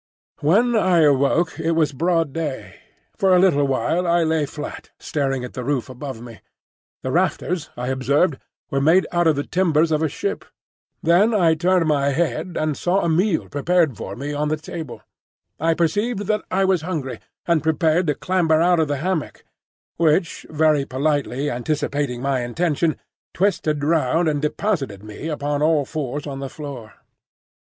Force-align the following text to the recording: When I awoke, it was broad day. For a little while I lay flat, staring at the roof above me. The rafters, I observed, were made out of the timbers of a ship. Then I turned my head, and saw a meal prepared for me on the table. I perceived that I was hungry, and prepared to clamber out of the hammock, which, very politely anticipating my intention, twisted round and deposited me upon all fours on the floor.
When 0.39 0.75
I 0.75 1.01
awoke, 1.01 1.59
it 1.59 1.73
was 1.73 1.91
broad 1.93 2.33
day. 2.33 2.77
For 3.15 3.35
a 3.35 3.39
little 3.39 3.67
while 3.67 4.07
I 4.07 4.23
lay 4.23 4.47
flat, 4.47 4.89
staring 4.99 5.43
at 5.45 5.53
the 5.53 5.63
roof 5.63 5.89
above 5.91 6.21
me. 6.21 6.39
The 7.03 7.11
rafters, 7.11 7.69
I 7.77 7.89
observed, 7.89 8.39
were 8.71 8.81
made 8.81 9.05
out 9.11 9.27
of 9.27 9.35
the 9.35 9.43
timbers 9.45 9.91
of 9.91 10.01
a 10.01 10.09
ship. 10.09 10.43
Then 11.03 11.35
I 11.35 11.53
turned 11.53 11.87
my 11.87 12.09
head, 12.13 12.57
and 12.59 12.75
saw 12.75 13.01
a 13.01 13.09
meal 13.09 13.47
prepared 13.47 13.95
for 13.95 14.15
me 14.15 14.33
on 14.33 14.47
the 14.47 14.57
table. 14.57 15.03
I 15.59 15.75
perceived 15.75 16.21
that 16.25 16.41
I 16.49 16.65
was 16.65 16.81
hungry, 16.81 17.19
and 17.45 17.61
prepared 17.61 18.07
to 18.07 18.15
clamber 18.15 18.59
out 18.59 18.79
of 18.79 18.87
the 18.87 18.97
hammock, 19.05 19.43
which, 19.97 20.47
very 20.49 20.83
politely 20.83 21.51
anticipating 21.51 22.23
my 22.23 22.39
intention, 22.41 22.97
twisted 23.35 23.83
round 23.83 24.27
and 24.27 24.41
deposited 24.41 25.03
me 25.03 25.27
upon 25.27 25.61
all 25.61 25.85
fours 25.85 26.25
on 26.25 26.39
the 26.39 26.49
floor. 26.49 26.95